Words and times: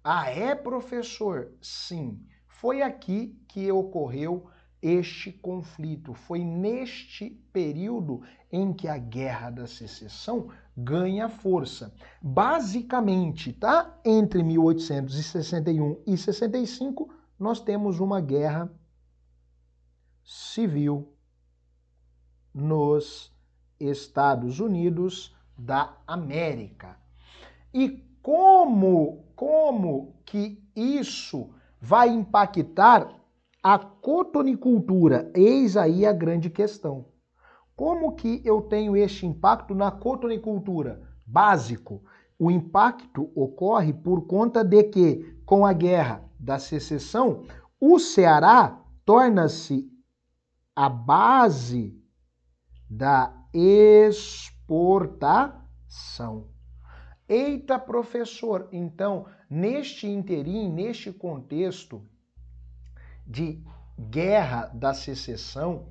Ah, 0.04 0.30
é, 0.30 0.54
professor? 0.54 1.54
Sim. 1.62 2.22
Foi 2.60 2.82
aqui 2.82 3.40
que 3.48 3.72
ocorreu 3.72 4.50
este 4.82 5.32
conflito. 5.32 6.16
Foi 6.16 6.44
neste 6.44 7.30
período 7.54 8.24
em 8.52 8.74
que 8.74 8.88
a 8.88 8.98
Guerra 8.98 9.52
da 9.52 9.68
Secessão 9.68 10.50
ganha 10.76 11.30
força. 11.30 11.94
Basicamente, 12.20 13.54
tá? 13.54 14.00
Entre 14.04 14.42
1861 14.42 16.02
e 16.08 16.18
65, 16.18 17.14
nós 17.38 17.60
temos 17.60 18.00
uma 18.00 18.20
guerra 18.20 18.72
civil 20.24 21.14
nos 22.52 23.32
Estados 23.80 24.60
Unidos 24.60 25.36
da 25.56 25.96
América. 26.08 26.98
E 27.72 28.04
como 28.24 29.28
como 29.36 30.20
que 30.26 30.68
isso 30.76 31.54
vai 31.80 32.10
impactar 32.10 33.08
a 33.64 33.78
cotonicultura, 33.78 35.32
eis 35.36 35.76
aí 35.76 36.06
a 36.06 36.14
grande 36.14 36.50
questão. 36.50 37.06
Como 37.76 38.16
que 38.16 38.42
eu 38.44 38.62
tenho 38.62 38.96
este 38.96 39.26
impacto 39.26 39.76
na 39.76 39.92
cotonicultura? 39.92 41.02
Básico. 41.26 42.02
O 42.40 42.50
impacto 42.50 43.32
ocorre 43.36 43.94
por 43.94 44.26
conta 44.26 44.64
de 44.64 44.84
que, 44.84 45.38
com 45.46 45.66
a 45.66 45.74
guerra 45.74 46.24
da 46.40 46.60
secessão, 46.60 47.44
o 47.80 48.00
Ceará 48.00 48.82
torna-se 49.06 49.92
a 50.76 50.88
base 50.90 52.00
da 52.90 53.34
exportação. 53.54 54.48
Eita, 57.30 57.78
professor, 57.78 58.70
então, 58.72 59.26
neste 59.50 60.08
interim, 60.08 60.72
neste 60.72 61.12
contexto, 61.12 62.02
de 63.26 63.62
guerra 64.00 64.68
da 64.68 64.94
secessão, 64.94 65.90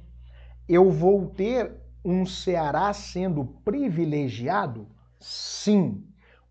eu 0.67 0.91
vou 0.91 1.29
ter 1.29 1.77
um 2.03 2.25
Ceará 2.25 2.93
sendo 2.95 3.45
privilegiado? 3.45 4.89
Sim. 5.21 6.07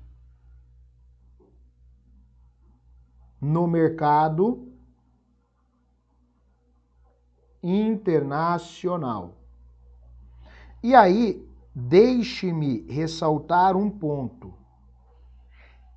no 3.41 3.67
mercado 3.67 4.71
internacional. 7.61 9.37
E 10.81 10.95
aí, 10.95 11.45
deixe-me 11.75 12.81
ressaltar 12.89 13.75
um 13.75 13.89
ponto. 13.89 14.53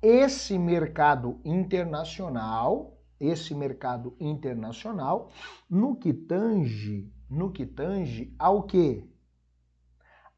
Esse 0.01 0.57
mercado 0.59 1.39
internacional, 1.43 2.97
esse 3.19 3.55
mercado 3.55 4.15
internacional, 4.19 5.29
no 5.69 5.95
que 5.95 6.13
tange, 6.13 7.11
no 7.29 7.51
que 7.51 7.65
tange 7.65 8.33
ao 8.37 8.63
quê? 8.63 9.03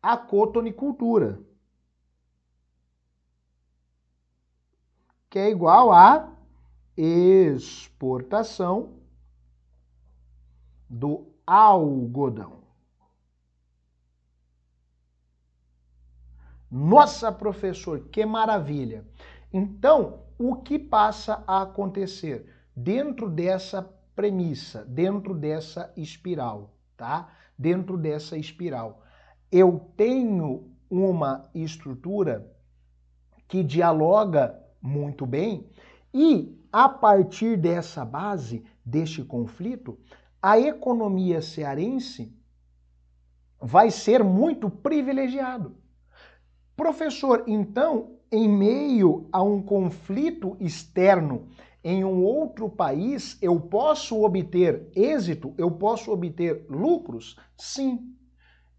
A 0.01 0.15
cotonicultura. 0.15 1.48
Que 5.29 5.39
é 5.39 5.49
igual 5.49 5.91
a 5.91 6.31
exportação 6.97 8.95
do 10.89 11.27
algodão. 11.45 12.63
Nossa, 16.69 17.31
professor, 17.31 17.99
que 18.11 18.25
maravilha! 18.25 19.05
Então, 19.51 20.21
o 20.37 20.55
que 20.57 20.77
passa 20.77 21.43
a 21.47 21.63
acontecer 21.63 22.47
dentro 22.75 23.29
dessa 23.29 23.81
premissa, 24.15 24.85
dentro 24.85 25.33
dessa 25.33 25.91
espiral, 25.97 26.73
tá? 26.95 27.31
Dentro 27.57 27.97
dessa 27.97 28.37
espiral, 28.37 29.01
eu 29.51 29.91
tenho 29.97 30.71
uma 30.89 31.49
estrutura 31.53 32.51
que 33.47 33.63
dialoga 33.63 34.63
muito 34.81 35.25
bem 35.25 35.69
e 36.13 36.57
a 36.71 36.87
partir 36.87 37.57
dessa 37.57 38.05
base, 38.05 38.63
deste 38.85 39.23
conflito, 39.23 39.97
a 40.41 40.59
economia 40.59 41.41
cearense 41.41 42.33
vai 43.61 43.91
ser 43.91 44.23
muito 44.23 44.69
privilegiado. 44.69 45.75
Professor, 46.75 47.43
então, 47.47 48.17
em 48.31 48.47
meio 48.47 49.27
a 49.31 49.41
um 49.41 49.61
conflito 49.61 50.55
externo 50.59 51.47
em 51.83 52.03
um 52.03 52.23
outro 52.23 52.69
país, 52.69 53.37
eu 53.41 53.59
posso 53.59 54.23
obter 54.23 54.89
êxito? 54.95 55.53
Eu 55.57 55.71
posso 55.71 56.11
obter 56.11 56.65
lucros? 56.69 57.37
Sim. 57.57 58.15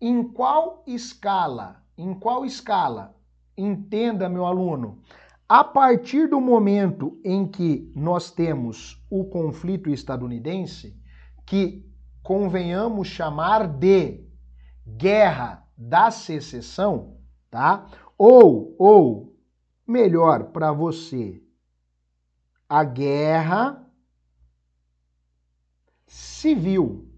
Em 0.01 0.23
qual 0.23 0.83
escala? 0.87 1.83
Em 1.97 2.15
qual 2.15 2.45
escala? 2.45 3.15
Entenda, 3.57 4.29
meu 4.29 4.47
aluno. 4.47 5.03
A 5.51 5.65
partir 5.65 6.29
do 6.29 6.41
momento 6.41 7.21
em 7.25 7.45
que 7.45 7.91
nós 7.97 8.31
temos 8.31 9.05
o 9.11 9.25
conflito 9.25 9.91
estadunidense, 9.91 10.97
que 11.45 11.93
convenhamos 12.23 13.09
chamar 13.09 13.67
de 13.67 14.25
guerra 14.87 15.69
da 15.77 16.13
secessão, 16.13 17.19
tá? 17.51 17.91
Ou, 18.17 18.77
ou, 18.79 19.37
melhor 19.85 20.53
para 20.53 20.71
você, 20.71 21.43
a 22.69 22.85
guerra 22.85 23.85
civil 26.07 27.11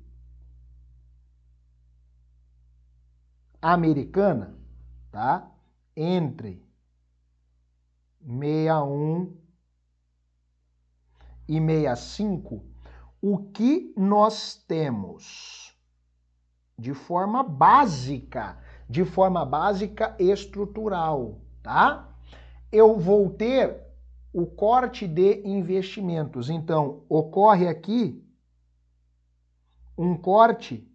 americana, 3.61 4.58
tá? 5.11 5.52
Entre 5.94 6.62
61 8.26 9.36
e 11.48 11.60
65, 11.60 12.64
o 13.20 13.38
que 13.38 13.92
nós 13.96 14.56
temos 14.66 15.76
de 16.78 16.94
forma 16.94 17.42
básica, 17.42 18.58
de 18.88 19.04
forma 19.04 19.44
básica 19.44 20.16
estrutural, 20.19 21.40
tá? 21.62 22.08
Eu 22.70 22.98
vou 22.98 23.30
ter 23.30 23.80
o 24.32 24.46
corte 24.46 25.06
de 25.06 25.46
investimentos. 25.46 26.48
Então, 26.48 27.04
ocorre 27.08 27.68
aqui 27.68 28.26
um 29.96 30.16
corte 30.16 30.88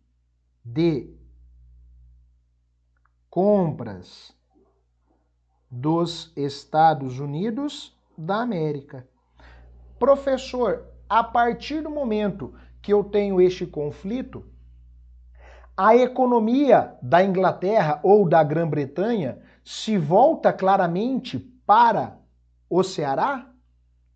de 0.65 1.15
compras 3.29 4.36
dos 5.69 6.31
Estados 6.35 7.19
Unidos 7.19 7.97
da 8.17 8.41
América. 8.41 9.07
Professor, 9.99 10.87
a 11.09 11.23
partir 11.23 11.81
do 11.81 11.89
momento 11.89 12.53
que 12.81 12.93
eu 12.93 13.03
tenho 13.03 13.41
este 13.41 13.65
conflito, 13.65 14.45
a 15.75 15.95
economia 15.95 16.95
da 17.01 17.23
Inglaterra 17.23 17.99
ou 18.01 18.27
da 18.27 18.43
Grã-Bretanha 18.43 19.39
se 19.63 19.97
volta 19.97 20.51
claramente 20.51 21.37
para 21.65 22.17
o 22.69 22.83
Ceará? 22.83 23.51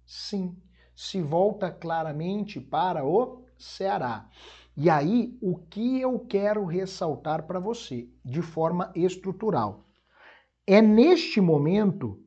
Sim, 0.05 0.57
se 0.95 1.21
volta 1.21 1.69
claramente 1.69 2.59
para 2.59 3.05
o 3.05 3.43
Ceará. 3.57 4.27
E 4.75 4.89
aí, 4.89 5.37
o 5.41 5.57
que 5.57 6.01
eu 6.01 6.19
quero 6.19 6.65
ressaltar 6.65 7.43
para 7.43 7.59
você 7.59 8.09
de 8.23 8.41
forma 8.41 8.91
estrutural? 8.95 9.85
É 10.73 10.81
neste 10.81 11.41
momento 11.41 12.17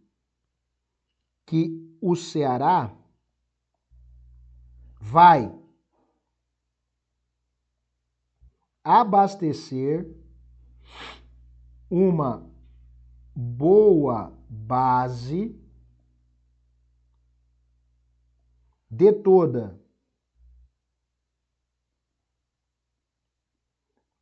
que 1.47 1.97
o 1.99 2.15
Ceará 2.15 2.95
vai 5.01 5.51
abastecer 8.85 10.15
uma 11.89 12.47
boa 13.35 14.31
base 14.47 15.59
de 18.91 19.11
toda 19.11 19.81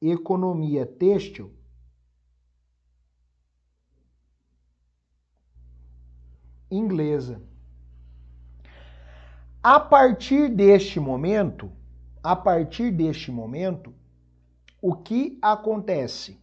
economia 0.00 0.86
têxtil 0.86 1.52
inglesa. 6.72 7.40
A 9.62 9.78
partir 9.78 10.48
deste 10.48 10.98
momento, 10.98 11.70
a 12.22 12.34
partir 12.34 12.90
deste 12.90 13.30
momento, 13.30 13.94
o 14.80 14.94
que 14.94 15.38
acontece? 15.40 16.40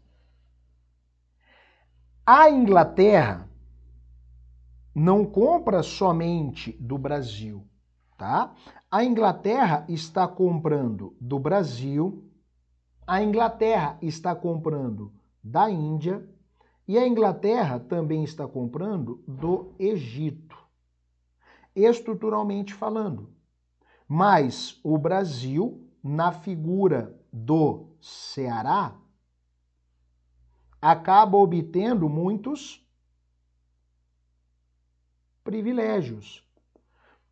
A 2.25 2.49
Inglaterra 2.49 3.49
não 4.95 5.25
compra 5.25 5.83
somente 5.83 6.71
do 6.79 6.97
Brasil, 6.97 7.65
tá? 8.17 8.53
A 8.89 9.03
Inglaterra 9.03 9.85
está 9.89 10.27
comprando 10.27 11.15
do 11.19 11.39
Brasil, 11.39 12.23
a 13.05 13.21
Inglaterra 13.21 13.97
está 14.01 14.35
comprando 14.35 15.11
da 15.43 15.69
Índia 15.69 16.23
e 16.89 16.97
a 16.97 17.07
Inglaterra 17.07 17.79
também 17.79 18.23
está 18.23 18.47
comprando 18.47 19.23
do 19.27 19.75
Egito, 19.77 20.57
estruturalmente 21.75 22.73
falando. 22.73 23.31
Mas 24.07 24.79
o 24.83 24.97
Brasil, 24.97 25.87
na 26.03 26.31
figura 26.31 27.15
do 27.31 27.95
Ceará, 28.01 28.99
acaba 30.81 31.37
obtendo 31.37 32.09
muitos 32.09 32.83
privilégios. 35.43 36.43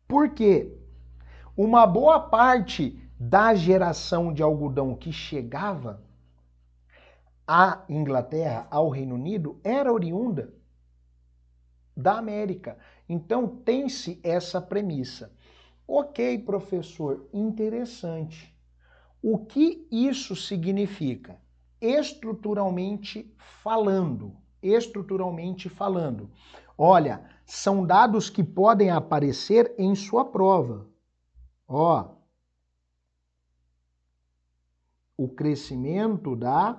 Por 0.06 0.34
quê? 0.34 0.72
Uma 1.56 1.84
boa 1.84 2.20
parte 2.20 3.10
da 3.18 3.56
geração 3.56 4.32
de 4.32 4.40
algodão 4.40 4.94
que 4.94 5.10
chegava 5.12 6.07
à 7.48 7.82
Inglaterra, 7.88 8.68
ao 8.70 8.90
Reino 8.90 9.14
Unido, 9.14 9.58
era 9.64 9.90
oriunda 9.90 10.52
da 11.96 12.18
América. 12.18 12.76
Então 13.08 13.48
tem-se 13.48 14.20
essa 14.22 14.60
premissa. 14.60 15.32
Ok, 15.86 16.40
professor, 16.40 17.26
interessante. 17.32 18.54
O 19.22 19.38
que 19.38 19.88
isso 19.90 20.36
significa? 20.36 21.40
Estruturalmente 21.80 23.34
falando. 23.62 24.36
Estruturalmente 24.62 25.70
falando. 25.70 26.30
Olha, 26.76 27.24
são 27.46 27.86
dados 27.86 28.28
que 28.28 28.44
podem 28.44 28.90
aparecer 28.90 29.74
em 29.78 29.94
sua 29.94 30.24
prova. 30.26 30.86
Ó, 31.66 32.10
o 35.16 35.28
crescimento 35.28 36.36
da 36.36 36.78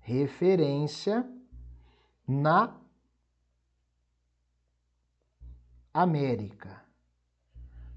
referência 0.00 1.24
na 2.26 2.74
América, 5.92 6.82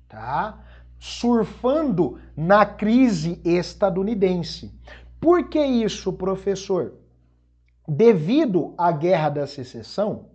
tá? 0.07 0.80
Surfando 1.03 2.19
na 2.37 2.63
crise 2.63 3.41
estadunidense. 3.43 4.71
Por 5.19 5.49
que 5.49 5.59
isso, 5.59 6.13
professor? 6.13 6.93
Devido 7.87 8.75
à 8.77 8.91
Guerra 8.91 9.29
da 9.29 9.47
Secessão, 9.47 10.27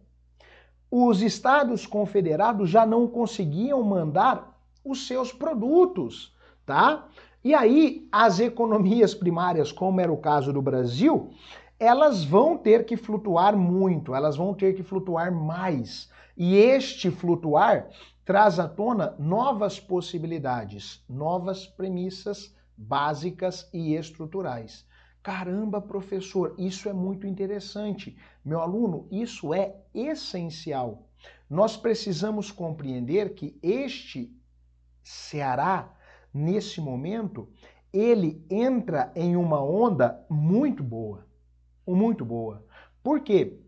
os 0.90 1.22
Estados 1.22 1.86
Confederados 1.86 2.68
já 2.68 2.84
não 2.84 3.06
conseguiam 3.06 3.80
mandar 3.84 4.58
os 4.84 5.06
seus 5.06 5.32
produtos, 5.32 6.36
tá? 6.66 7.06
E 7.44 7.54
aí 7.54 8.08
as 8.10 8.40
economias 8.40 9.14
primárias, 9.14 9.70
como 9.70 10.00
era 10.00 10.12
o 10.12 10.16
caso 10.16 10.52
do 10.52 10.60
Brasil, 10.60 11.30
elas 11.78 12.24
vão 12.24 12.58
ter 12.58 12.84
que 12.84 12.96
flutuar 12.96 13.56
muito, 13.56 14.16
elas 14.16 14.36
vão 14.36 14.52
ter 14.52 14.74
que 14.74 14.82
flutuar 14.82 15.30
mais. 15.30 16.10
E 16.36 16.56
este 16.56 17.08
flutuar 17.08 17.88
traz 18.26 18.58
à 18.58 18.68
tona 18.68 19.14
novas 19.20 19.78
possibilidades, 19.78 21.00
novas 21.08 21.64
premissas 21.64 22.52
básicas 22.76 23.70
e 23.72 23.94
estruturais. 23.94 24.84
Caramba, 25.22 25.80
professor, 25.80 26.52
isso 26.58 26.88
é 26.88 26.92
muito 26.92 27.24
interessante. 27.24 28.18
Meu 28.44 28.60
aluno, 28.60 29.06
isso 29.12 29.54
é 29.54 29.76
essencial. 29.94 31.08
nós 31.48 31.76
precisamos 31.76 32.50
compreender 32.50 33.34
que 33.34 33.56
este 33.62 34.36
Ceará, 35.04 35.94
nesse 36.34 36.80
momento, 36.80 37.48
ele 37.92 38.44
entra 38.50 39.12
em 39.14 39.36
uma 39.36 39.62
onda 39.62 40.26
muito 40.28 40.82
boa. 40.82 41.24
Muito 41.86 42.24
boa. 42.24 42.66
Por 43.04 43.20
quê? 43.20 43.60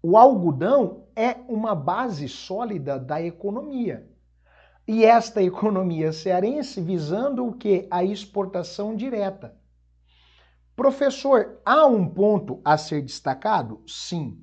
O 0.00 0.16
algodão 0.16 1.05
é 1.16 1.36
uma 1.48 1.74
base 1.74 2.28
sólida 2.28 2.98
da 2.98 3.22
economia. 3.22 4.06
E 4.86 5.04
esta 5.04 5.42
economia 5.42 6.12
cearense 6.12 6.80
visando 6.80 7.46
o 7.46 7.54
que? 7.54 7.88
A 7.90 8.04
exportação 8.04 8.94
direta. 8.94 9.56
Professor, 10.76 11.58
há 11.64 11.86
um 11.86 12.06
ponto 12.06 12.60
a 12.62 12.76
ser 12.76 13.00
destacado? 13.00 13.80
Sim. 13.86 14.38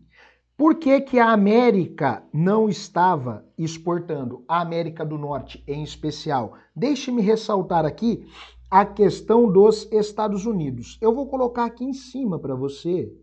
Por 0.58 0.76
que, 0.76 1.00
que 1.02 1.20
a 1.20 1.32
América 1.32 2.24
não 2.34 2.68
estava 2.68 3.46
exportando? 3.58 4.44
A 4.48 4.60
América 4.60 5.06
do 5.06 5.18
Norte, 5.18 5.64
em 5.68 5.84
especial. 5.84 6.54
Deixe-me 6.76 7.22
ressaltar 7.22 7.86
aqui 7.86 8.28
a 8.70 8.86
questão 8.86 9.52
dos 9.52 9.88
Estados 9.92 10.46
Unidos. 10.46 10.98
Eu 11.00 11.14
vou 11.14 11.28
colocar 11.28 11.66
aqui 11.66 11.86
em 11.86 11.94
cima 11.94 12.40
para 12.40 12.56
você. 12.56 13.16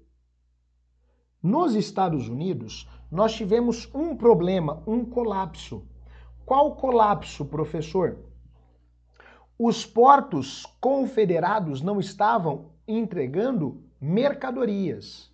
Nos 1.43 1.75
Estados 1.75 2.29
Unidos, 2.29 2.89
nós 3.11 3.35
tivemos 3.35 3.89
um 3.93 4.17
problema, 4.17 4.83
um 4.87 5.05
colapso. 5.05 5.87
Qual 6.47 6.77
colapso, 6.77 7.45
professor? 7.45 8.19
Os 9.59 9.85
portos 9.85 10.65
confederados 10.81 11.83
não 11.83 11.99
estavam 11.99 12.73
entregando 12.87 13.83
mercadorias. 14.01 15.31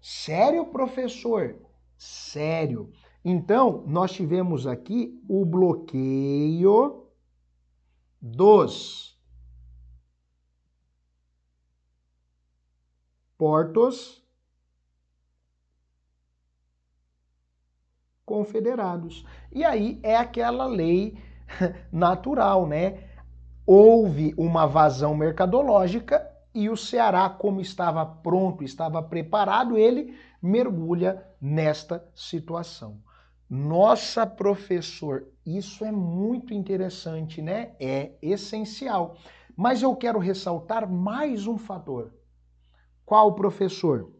Sério, 0.00 0.66
professor? 0.66 1.56
Sério. 1.96 2.92
Então, 3.24 3.84
nós 3.86 4.12
tivemos 4.12 4.66
aqui 4.66 5.22
o 5.28 5.44
bloqueio 5.44 7.06
dos 8.20 9.18
portos 13.36 14.27
confederados. 18.28 19.24
E 19.50 19.64
aí 19.64 19.98
é 20.02 20.14
aquela 20.14 20.66
lei 20.66 21.16
natural, 21.90 22.66
né? 22.66 23.04
Houve 23.66 24.34
uma 24.36 24.66
vazão 24.66 25.14
mercadológica 25.16 26.30
e 26.54 26.68
o 26.68 26.76
Ceará, 26.76 27.28
como 27.30 27.60
estava 27.60 28.04
pronto, 28.04 28.62
estava 28.62 29.02
preparado, 29.02 29.78
ele 29.78 30.14
mergulha 30.42 31.24
nesta 31.40 32.06
situação. 32.14 33.00
Nossa, 33.48 34.26
professor, 34.26 35.26
isso 35.44 35.84
é 35.84 35.90
muito 35.90 36.52
interessante, 36.52 37.40
né? 37.40 37.72
É 37.80 38.12
essencial. 38.20 39.16
Mas 39.56 39.82
eu 39.82 39.96
quero 39.96 40.18
ressaltar 40.18 40.88
mais 40.88 41.46
um 41.46 41.56
fator. 41.56 42.12
Qual, 43.06 43.34
professor? 43.34 44.12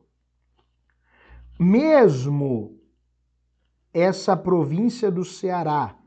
Mesmo 1.60 2.77
essa 3.92 4.37
província 4.37 5.11
do 5.11 5.25
Ceará 5.25 5.99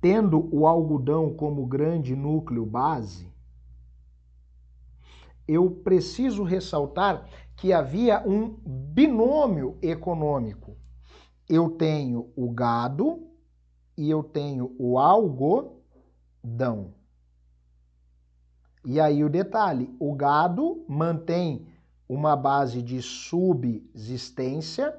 tendo 0.00 0.48
o 0.54 0.66
algodão 0.66 1.34
como 1.34 1.66
grande 1.66 2.14
núcleo 2.14 2.64
base, 2.64 3.28
eu 5.48 5.70
preciso 5.70 6.42
ressaltar 6.44 7.28
que 7.56 7.72
havia 7.72 8.22
um 8.26 8.56
binômio 8.64 9.76
econômico. 9.82 10.76
Eu 11.48 11.70
tenho 11.70 12.30
o 12.36 12.50
gado 12.50 13.26
e 13.96 14.10
eu 14.10 14.22
tenho 14.22 14.74
o 14.78 14.98
algodão. 14.98 16.94
E 18.84 19.00
aí 19.00 19.24
o 19.24 19.28
detalhe, 19.28 19.92
o 19.98 20.14
gado 20.14 20.84
mantém 20.88 21.66
uma 22.08 22.36
base 22.36 22.82
de 22.82 23.02
subsistência 23.02 24.96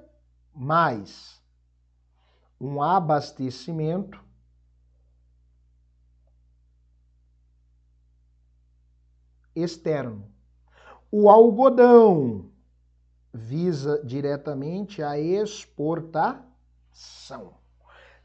mais 0.54 1.37
um 2.60 2.82
abastecimento 2.82 4.20
externo. 9.56 10.32
O 11.12 11.30
algodão 11.30 12.50
visa 13.34 14.02
diretamente 14.04 15.02
a 15.02 15.18
exportação. 15.20 16.46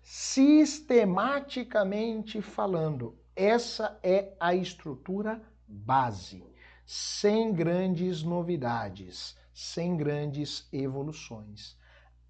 Sistematicamente 0.03 2.43
falando, 2.43 3.17
essa 3.37 3.99
é 4.03 4.35
a 4.41 4.53
estrutura 4.55 5.41
base, 5.67 6.45
sem 6.85 7.55
grandes 7.55 8.23
novidades, 8.23 9.35
sem 9.55 9.97
grandes 9.97 10.69
evoluções. 10.73 11.79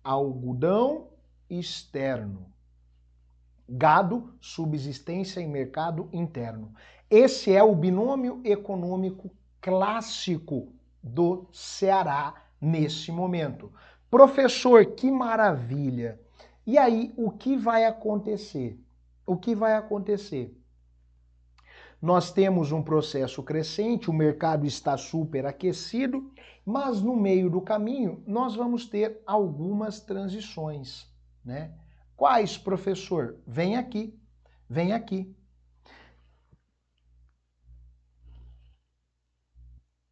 Algodão 0.04 1.08
externo, 1.48 2.46
gado, 3.68 4.34
subsistência 4.40 5.40
em 5.40 5.48
mercado 5.48 6.08
interno. 6.12 6.72
Esse 7.10 7.52
é 7.52 7.62
o 7.62 7.74
binômio 7.74 8.40
econômico 8.44 9.30
clássico 9.60 10.72
do 11.02 11.46
Ceará 11.52 12.34
nesse 12.60 13.10
momento. 13.12 13.72
Professor, 14.10 14.84
que 14.86 15.10
maravilha! 15.10 16.20
E 16.66 16.78
aí, 16.78 17.12
o 17.16 17.30
que 17.30 17.56
vai 17.56 17.84
acontecer? 17.84 18.78
O 19.26 19.36
que 19.36 19.54
vai 19.54 19.74
acontecer? 19.74 20.56
Nós 22.00 22.32
temos 22.32 22.72
um 22.72 22.82
processo 22.82 23.42
crescente, 23.44 24.10
o 24.10 24.12
mercado 24.12 24.66
está 24.66 24.96
super 24.96 25.46
aquecido, 25.46 26.32
mas 26.66 27.00
no 27.00 27.14
meio 27.14 27.48
do 27.48 27.60
caminho 27.60 28.22
nós 28.26 28.56
vamos 28.56 28.86
ter 28.86 29.22
algumas 29.24 30.00
transições, 30.00 31.08
né? 31.44 31.74
Quais, 32.16 32.56
professor? 32.56 33.38
Vem 33.46 33.76
aqui, 33.76 34.18
vem 34.68 34.92
aqui. 34.92 35.34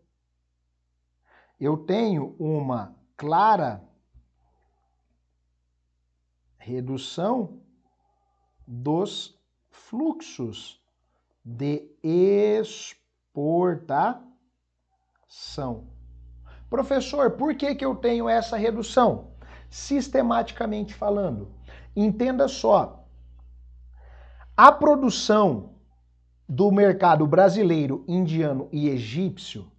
Eu 1.61 1.77
tenho 1.77 2.35
uma 2.37 2.97
clara 3.17 3.81
redução 6.59 7.63
dos 8.67 9.41
fluxos 9.71 10.83
de 11.45 11.89
exportação. 12.03 13.07
Professor, 16.69 17.31
por 17.37 17.55
que, 17.55 17.77
que 17.77 17.85
eu 17.85 17.95
tenho 17.95 18.29
essa 18.29 18.57
redução? 18.57 19.30
Sistematicamente 19.71 20.93
falando, 20.93 21.49
Entenda 21.95 22.47
só, 22.47 23.05
a 24.57 24.71
produção 24.71 25.75
do 26.49 26.71
mercado 26.71 27.27
brasileiro, 27.27 28.05
indiano 28.07 28.69
e 28.73 28.89
egípcio 28.89 29.71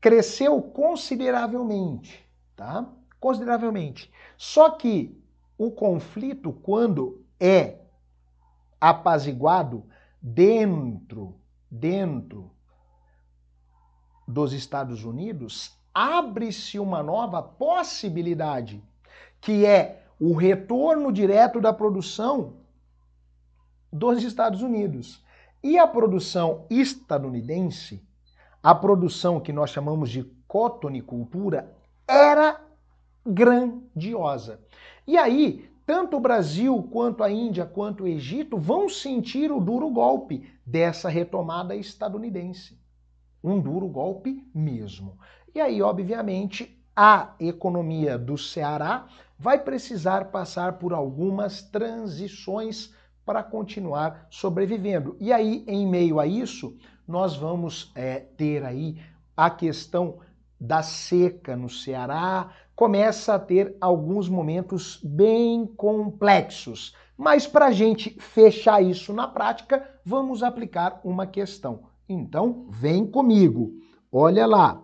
cresceu 0.00 0.60
consideravelmente, 0.62 2.26
tá? 2.56 2.86
Consideravelmente. 3.18 4.10
Só 4.36 4.70
que 4.70 5.22
o 5.56 5.70
conflito, 5.70 6.52
quando 6.52 7.24
é 7.38 7.80
apaziguado 8.80 9.84
dentro, 10.20 11.38
dentro 11.70 12.50
dos 14.26 14.52
Estados 14.52 15.04
Unidos, 15.04 15.78
abre-se 15.94 16.78
uma 16.78 17.02
nova 17.02 17.42
possibilidade, 17.42 18.82
que 19.40 19.64
é 19.66 20.04
o 20.18 20.34
retorno 20.34 21.12
direto 21.12 21.60
da 21.60 21.72
produção 21.72 22.54
dos 23.92 24.22
Estados 24.22 24.62
Unidos. 24.62 25.24
E 25.62 25.78
a 25.78 25.86
produção 25.86 26.64
estadunidense, 26.70 28.02
a 28.62 28.74
produção 28.74 29.40
que 29.40 29.52
nós 29.52 29.70
chamamos 29.70 30.10
de 30.10 30.24
cotonicultura, 30.46 31.74
era 32.06 32.60
grandiosa. 33.26 34.60
E 35.06 35.16
aí, 35.16 35.70
tanto 35.84 36.16
o 36.16 36.20
Brasil, 36.20 36.82
quanto 36.90 37.22
a 37.22 37.30
Índia, 37.30 37.66
quanto 37.66 38.04
o 38.04 38.06
Egito 38.06 38.56
vão 38.56 38.88
sentir 38.88 39.50
o 39.50 39.60
duro 39.60 39.90
golpe 39.90 40.48
dessa 40.64 41.08
retomada 41.08 41.74
estadunidense. 41.74 42.78
Um 43.42 43.60
duro 43.60 43.88
golpe 43.88 44.48
mesmo. 44.54 45.18
E 45.54 45.60
aí, 45.60 45.82
obviamente, 45.82 46.78
a 46.94 47.34
economia 47.40 48.18
do 48.18 48.36
Ceará 48.36 49.06
vai 49.38 49.58
precisar 49.58 50.26
passar 50.26 50.74
por 50.74 50.92
algumas 50.92 51.62
transições 51.62 52.94
para 53.24 53.42
continuar 53.42 54.26
sobrevivendo. 54.30 55.16
E 55.18 55.32
aí, 55.32 55.64
em 55.66 55.86
meio 55.86 56.20
a 56.20 56.26
isso, 56.26 56.76
nós 57.06 57.36
vamos 57.36 57.90
é, 57.94 58.20
ter 58.20 58.64
aí 58.64 59.00
a 59.36 59.48
questão 59.50 60.18
da 60.60 60.82
seca 60.82 61.56
no 61.56 61.70
Ceará, 61.70 62.50
começa 62.76 63.34
a 63.34 63.38
ter 63.38 63.76
alguns 63.80 64.28
momentos 64.28 65.00
bem 65.02 65.66
complexos. 65.66 66.94
Mas 67.16 67.46
para 67.46 67.66
a 67.66 67.72
gente 67.72 68.10
fechar 68.20 68.82
isso 68.82 69.12
na 69.12 69.26
prática, 69.26 69.88
vamos 70.04 70.42
aplicar 70.42 71.00
uma 71.02 71.26
questão. 71.26 71.84
Então, 72.08 72.66
vem 72.68 73.06
comigo. 73.06 73.72
Olha 74.12 74.46
lá. 74.46 74.82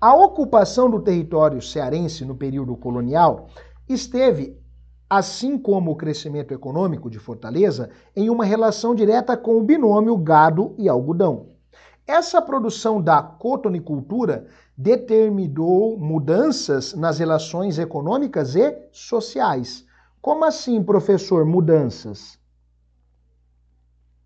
A 0.00 0.14
ocupação 0.14 0.90
do 0.90 1.00
território 1.00 1.62
cearense 1.62 2.24
no 2.24 2.34
período 2.34 2.76
colonial 2.76 3.48
esteve, 3.88 4.60
assim 5.08 5.58
como 5.58 5.90
o 5.90 5.96
crescimento 5.96 6.52
econômico 6.52 7.08
de 7.08 7.18
Fortaleza, 7.18 7.88
em 8.14 8.28
uma 8.28 8.44
relação 8.44 8.94
direta 8.94 9.36
com 9.38 9.56
o 9.56 9.62
binômio 9.62 10.14
gado 10.18 10.74
e 10.76 10.86
algodão. 10.86 11.48
Essa 12.06 12.42
produção 12.42 13.00
da 13.00 13.22
cotonicultura 13.22 14.46
determinou 14.76 15.98
mudanças 15.98 16.92
nas 16.92 17.18
relações 17.18 17.78
econômicas 17.78 18.54
e 18.54 18.76
sociais. 18.92 19.86
Como 20.20 20.44
assim, 20.44 20.82
professor, 20.82 21.46
mudanças? 21.46 22.38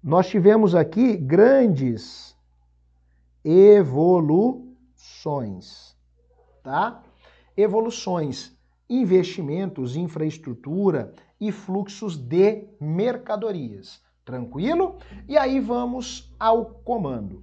Nós 0.03 0.27
tivemos 0.29 0.75
aqui 0.75 1.17
grandes 1.17 2.35
evoluções, 3.45 4.70
tá? 6.63 7.03
Evoluções, 7.57 8.53
investimentos, 8.89 9.97
infraestrutura 9.97 11.13
e 11.41 11.51
fluxos 11.51 12.17
de 12.17 12.69
mercadorias. 12.81 14.01
Tranquilo? 14.25 14.99
E 15.29 15.37
aí 15.37 15.59
vamos 15.59 16.33
ao 16.39 16.67
comando. 16.85 17.43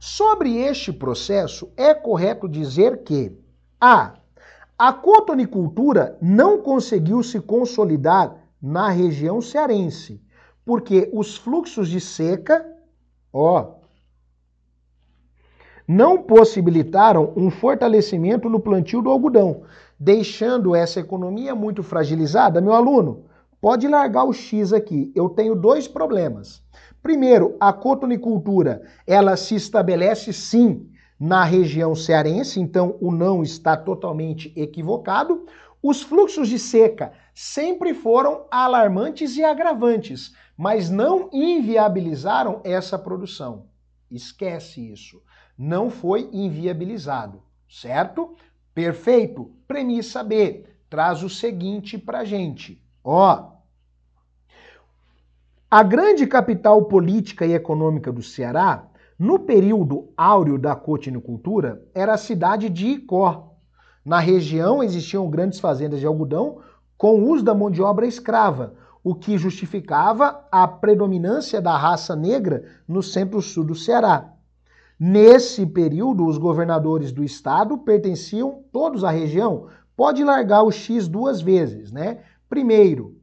Sobre 0.00 0.56
este 0.56 0.92
processo, 0.92 1.70
é 1.76 1.94
correto 1.94 2.48
dizer 2.48 3.04
que 3.04 3.38
a. 3.80 4.14
A 4.76 4.92
cotonicultura 4.92 6.16
não 6.22 6.62
conseguiu 6.62 7.22
se 7.22 7.40
consolidar 7.40 8.36
na 8.62 8.88
região 8.88 9.40
cearense, 9.40 10.22
porque 10.64 11.10
os 11.12 11.36
fluxos 11.36 11.88
de 11.88 12.00
seca, 12.00 12.64
ó, 13.32 13.77
não 15.88 16.22
possibilitaram 16.22 17.32
um 17.34 17.50
fortalecimento 17.50 18.46
no 18.50 18.60
plantio 18.60 19.00
do 19.00 19.08
algodão, 19.08 19.62
deixando 19.98 20.76
essa 20.76 21.00
economia 21.00 21.54
muito 21.54 21.82
fragilizada. 21.82 22.60
Meu 22.60 22.74
aluno, 22.74 23.24
pode 23.58 23.88
largar 23.88 24.24
o 24.24 24.32
X 24.34 24.74
aqui. 24.74 25.10
Eu 25.16 25.30
tenho 25.30 25.56
dois 25.56 25.88
problemas. 25.88 26.62
Primeiro, 27.02 27.56
a 27.58 27.72
cotonicultura, 27.72 28.82
ela 29.06 29.34
se 29.34 29.54
estabelece 29.54 30.30
sim 30.30 30.90
na 31.18 31.42
região 31.42 31.94
cearense, 31.94 32.60
então 32.60 32.96
o 33.00 33.10
não 33.10 33.42
está 33.42 33.74
totalmente 33.74 34.52
equivocado. 34.54 35.46
Os 35.82 36.02
fluxos 36.02 36.48
de 36.48 36.58
seca 36.58 37.12
sempre 37.34 37.94
foram 37.94 38.44
alarmantes 38.50 39.38
e 39.38 39.42
agravantes, 39.42 40.34
mas 40.54 40.90
não 40.90 41.30
inviabilizaram 41.32 42.60
essa 42.62 42.98
produção. 42.98 43.64
Esquece 44.10 44.92
isso. 44.92 45.22
Não 45.58 45.90
foi 45.90 46.30
inviabilizado, 46.32 47.42
certo? 47.68 48.36
Perfeito. 48.72 49.50
Premissa 49.66 50.22
B 50.22 50.64
traz 50.88 51.24
o 51.24 51.28
seguinte 51.28 51.98
pra 51.98 52.24
gente. 52.24 52.80
Ó, 53.02 53.58
a 55.70 55.82
grande 55.82 56.26
capital 56.26 56.84
política 56.84 57.44
e 57.44 57.52
econômica 57.52 58.10
do 58.10 58.22
Ceará, 58.22 58.88
no 59.18 59.40
período 59.40 60.10
áureo 60.16 60.56
da 60.56 60.74
cotinicultura, 60.74 61.82
era 61.94 62.14
a 62.14 62.18
cidade 62.18 62.70
de 62.70 62.86
Icó. 62.86 63.54
Na 64.02 64.18
região 64.18 64.82
existiam 64.82 65.28
grandes 65.28 65.60
fazendas 65.60 66.00
de 66.00 66.06
algodão 66.06 66.62
com 66.96 67.22
uso 67.22 67.44
da 67.44 67.54
mão 67.54 67.70
de 67.70 67.82
obra 67.82 68.06
escrava, 68.06 68.76
o 69.04 69.14
que 69.14 69.36
justificava 69.36 70.46
a 70.50 70.66
predominância 70.66 71.60
da 71.60 71.76
raça 71.76 72.16
negra 72.16 72.64
no 72.88 73.02
centro-sul 73.02 73.64
do 73.64 73.74
Ceará. 73.74 74.37
Nesse 74.98 75.64
período, 75.64 76.26
os 76.26 76.38
governadores 76.38 77.12
do 77.12 77.22
estado 77.22 77.78
pertenciam 77.78 78.64
todos 78.72 79.04
à 79.04 79.10
região. 79.10 79.68
Pode 79.96 80.24
largar 80.24 80.62
o 80.62 80.72
X 80.72 81.06
duas 81.06 81.40
vezes, 81.40 81.92
né? 81.92 82.24
Primeiro, 82.48 83.16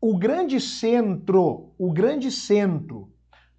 o 0.00 0.16
grande 0.16 0.58
centro, 0.58 1.72
o 1.76 1.92
grande 1.92 2.30
centro 2.30 3.10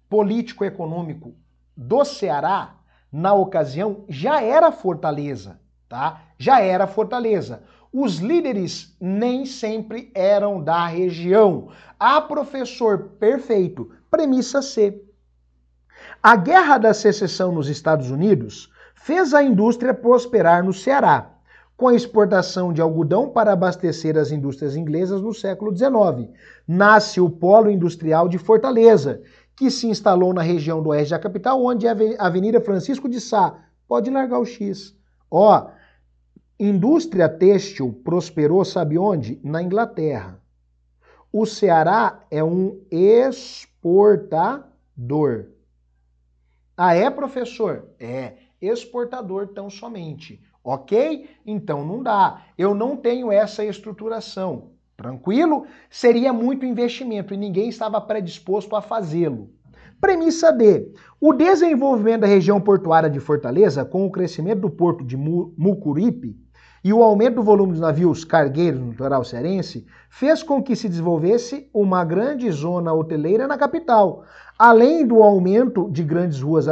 político-econômico 0.08 1.34
do 1.76 2.04
Ceará, 2.04 2.76
na 3.12 3.32
ocasião, 3.32 4.04
já 4.08 4.42
era 4.42 4.72
Fortaleza, 4.72 5.60
tá? 5.88 6.22
Já 6.36 6.60
era 6.60 6.86
Fortaleza. 6.86 7.62
Os 7.92 8.16
líderes 8.16 8.96
nem 9.00 9.46
sempre 9.46 10.10
eram 10.14 10.62
da 10.62 10.86
região. 10.86 11.68
A 11.98 12.20
professor 12.20 13.10
perfeito, 13.18 13.90
premissa 14.10 14.60
C. 14.60 15.07
A 16.20 16.34
Guerra 16.34 16.78
da 16.78 16.92
Secessão 16.92 17.52
nos 17.52 17.68
Estados 17.68 18.10
Unidos 18.10 18.68
fez 18.96 19.32
a 19.32 19.40
indústria 19.40 19.94
prosperar 19.94 20.64
no 20.64 20.72
Ceará 20.72 21.30
com 21.76 21.86
a 21.86 21.94
exportação 21.94 22.72
de 22.72 22.80
algodão 22.80 23.30
para 23.30 23.52
abastecer 23.52 24.18
as 24.18 24.32
indústrias 24.32 24.74
inglesas 24.74 25.22
no 25.22 25.32
século 25.32 25.70
XIX. 25.70 26.28
Nasce 26.66 27.20
o 27.20 27.30
Polo 27.30 27.70
Industrial 27.70 28.28
de 28.28 28.36
Fortaleza, 28.36 29.22
que 29.54 29.70
se 29.70 29.86
instalou 29.86 30.34
na 30.34 30.42
região 30.42 30.82
do 30.82 30.88
oeste 30.88 31.10
da 31.10 31.20
capital, 31.20 31.64
onde 31.64 31.86
é 31.86 31.90
a 31.90 32.26
Avenida 32.26 32.60
Francisco 32.60 33.08
de 33.08 33.20
Sá. 33.20 33.56
Pode 33.86 34.10
largar 34.10 34.40
o 34.40 34.44
X. 34.44 34.96
Ó, 35.30 35.68
indústria 36.58 37.28
têxtil 37.28 37.92
prosperou, 38.02 38.64
sabe 38.64 38.98
onde? 38.98 39.40
Na 39.44 39.62
Inglaterra. 39.62 40.40
O 41.32 41.46
Ceará 41.46 42.24
é 42.28 42.42
um 42.42 42.80
exportador. 42.90 44.64
Ah, 46.80 46.94
é, 46.94 47.10
professor? 47.10 47.88
É, 47.98 48.34
exportador 48.62 49.48
tão 49.48 49.68
somente. 49.68 50.40
Ok? 50.62 51.28
Então 51.44 51.84
não 51.84 52.04
dá. 52.04 52.42
Eu 52.56 52.72
não 52.72 52.96
tenho 52.96 53.32
essa 53.32 53.64
estruturação. 53.64 54.70
Tranquilo? 54.96 55.66
Seria 55.90 56.32
muito 56.32 56.64
investimento 56.64 57.34
e 57.34 57.36
ninguém 57.36 57.68
estava 57.68 58.00
predisposto 58.00 58.76
a 58.76 58.80
fazê-lo. 58.80 59.50
Premissa 60.00 60.52
D. 60.52 60.92
O 61.20 61.32
desenvolvimento 61.32 62.20
da 62.20 62.28
região 62.28 62.60
portuária 62.60 63.10
de 63.10 63.18
Fortaleza, 63.18 63.84
com 63.84 64.06
o 64.06 64.10
crescimento 64.12 64.60
do 64.60 64.70
porto 64.70 65.04
de 65.04 65.16
Mucuripe 65.16 66.36
e 66.82 66.92
o 66.92 67.02
aumento 67.02 67.36
do 67.36 67.42
volume 67.42 67.72
dos 67.72 67.80
navios 67.80 68.24
cargueiros 68.24 68.80
no 68.80 68.90
litoral 68.90 69.24
cearense, 69.24 69.86
fez 70.08 70.42
com 70.42 70.62
que 70.62 70.76
se 70.76 70.88
desenvolvesse 70.88 71.68
uma 71.72 72.04
grande 72.04 72.50
zona 72.50 72.92
hoteleira 72.92 73.46
na 73.46 73.58
capital, 73.58 74.24
além 74.58 75.06
do 75.06 75.22
aumento 75.22 75.90
de 75.90 76.02
grandes 76.02 76.40
ruas 76.40 76.66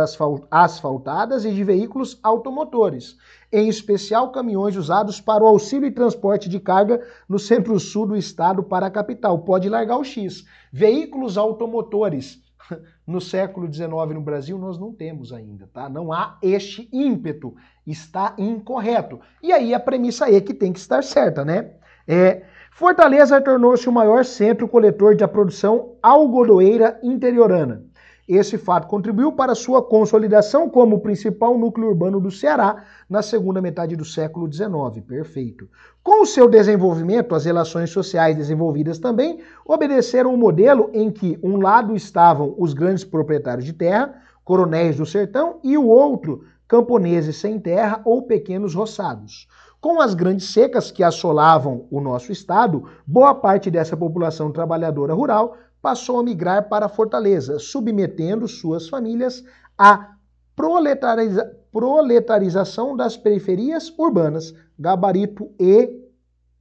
asfaltadas 0.51 1.45
e 1.45 1.53
de 1.53 1.62
veículos 1.62 2.19
automotores, 2.23 3.16
em 3.53 3.69
especial 3.69 4.33
caminhões 4.33 4.77
usados 4.77 5.21
para 5.21 5.45
o 5.45 5.47
auxílio 5.47 5.87
e 5.87 5.92
transporte 5.92 6.49
de 6.49 6.59
carga 6.59 7.01
no 7.29 7.38
centro-sul 7.38 8.07
do 8.07 8.16
estado 8.16 8.62
para 8.62 8.87
a 8.87 8.90
capital. 8.90 9.38
Pode 9.40 9.69
largar 9.69 9.99
o 9.99 10.05
X. 10.05 10.45
Veículos 10.73 11.38
automotores 11.38 12.42
no 13.07 13.21
século 13.21 13.73
XIX 13.73 13.90
no 14.14 14.21
Brasil 14.21 14.59
nós 14.59 14.79
não 14.79 14.92
temos 14.92 15.33
ainda, 15.33 15.69
tá? 15.73 15.88
Não 15.88 16.12
há 16.12 16.37
este 16.42 16.88
ímpeto, 16.92 17.55
está 17.87 18.35
incorreto. 18.37 19.21
E 19.42 19.53
aí 19.53 19.73
a 19.73 19.81
premissa 19.81 20.29
é 20.31 20.40
que 20.40 20.53
tem 20.53 20.73
que 20.73 20.79
estar 20.79 21.05
certa, 21.05 21.45
né? 21.45 21.71
É, 22.07 22.42
Fortaleza 22.73 23.40
tornou-se 23.40 23.88
o 23.88 23.92
maior 23.92 24.25
centro 24.25 24.69
coletor 24.69 25.14
de 25.14 25.27
produção 25.27 25.95
algodoeira 26.03 27.01
interiorana. 27.03 27.86
Esse 28.29 28.59
fato 28.59 28.89
contribuiu 28.89 29.31
para 29.31 29.55
sua 29.55 29.81
consolidação 29.81 30.69
como 30.69 30.99
principal 30.99 31.57
núcleo 31.57 31.89
urbano 31.89 32.21
do 32.21 32.31
Ceará 32.31 32.85
na 33.09 33.23
segunda 33.23 33.62
metade 33.62 33.95
do 33.95 34.05
século 34.05 34.53
XIX. 34.53 35.05
Perfeito. 35.07 35.69
Com 36.03 36.23
o 36.23 36.27
seu 36.27 36.49
desenvolvimento, 36.49 37.37
as 37.37 37.45
relações 37.45 37.91
sociais 37.91 38.37
desenvolvidas 38.37 38.99
também 38.99 39.41
obedeceram 39.65 40.35
um 40.35 40.37
modelo 40.37 40.91
em 40.93 41.09
que 41.09 41.39
um 41.41 41.59
lado 41.59 41.95
estavam 41.95 42.53
os 42.59 42.75
grandes 42.75 43.05
proprietários 43.05 43.65
de 43.65 43.73
terra, 43.73 44.21
coronéis 44.45 44.97
do 44.97 45.07
sertão, 45.07 45.61
e 45.62 45.79
o 45.79 45.87
outro, 45.87 46.45
camponeses 46.67 47.37
sem 47.37 47.61
terra 47.61 48.01
ou 48.05 48.23
pequenos 48.23 48.75
roçados. 48.75 49.47
Com 49.81 50.01
as 50.01 50.15
grandes 50.15 50.53
secas 50.53 50.91
que 50.91 51.05
assolavam 51.05 51.87
o 51.93 52.01
nosso 52.01 52.33
estado, 52.33 52.89
boa 53.07 53.35
parte 53.37 53.71
dessa 53.71 53.97
população 53.97 54.51
trabalhadora 54.51 55.15
rural 55.15 55.57
passou 55.87 56.18
a 56.18 56.22
migrar 56.25 56.68
para 56.68 56.88
Fortaleza, 56.88 57.61
submetendo 57.61 58.49
suas 58.49 58.88
famílias 58.88 59.44
à 59.79 60.16
proletariza 60.57 61.57
proletarização 61.70 62.96
das 62.96 63.16
periferias 63.16 63.94
urbanas. 63.96 64.53
Gabarito 64.77 65.49
E 65.61 66.05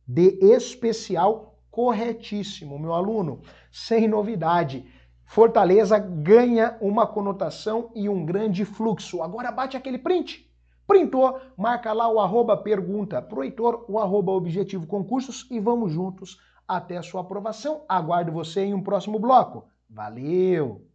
de 0.08 0.38
especial 0.44 1.58
corretíssimo, 1.72 2.78
meu 2.78 2.94
aluno. 2.94 3.42
Sem 3.72 4.08
novidade. 4.08 4.86
Fortaleza 5.26 5.98
ganha 5.98 6.78
uma 6.80 7.08
conotação 7.08 7.90
e 7.96 8.08
um 8.08 8.24
grande 8.24 8.64
fluxo. 8.64 9.24
Agora 9.24 9.52
bate 9.52 9.76
aquele 9.76 9.98
print. 9.98 10.48
Printou, 10.86 11.42
marca 11.58 11.92
lá 11.94 12.08
o 12.08 12.20
arroba 12.20 12.56
pergunta 12.56 13.20
pro 13.24 13.44
Heitor, 13.44 13.86
o 13.90 13.98
arroba 13.98 14.32
objetivo 14.34 14.86
concursos 14.86 15.48
e 15.50 15.60
vamos 15.60 15.92
juntos 15.92 16.38
até 16.68 16.98
a 16.98 17.04
sua 17.04 17.22
aprovação. 17.22 17.84
Aguardo 17.88 18.32
você 18.32 18.66
em 18.66 18.74
um 18.74 18.84
próximo 18.84 19.20
bloco. 19.20 19.68
Valeu! 19.90 20.86